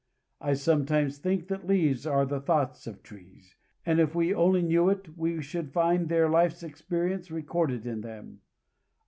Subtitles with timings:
[0.39, 3.55] I sometimes think that leaves are the thoughts of trees,
[3.85, 8.01] and that if we only knew it, we should find their life's experience recorded in
[8.01, 8.41] them.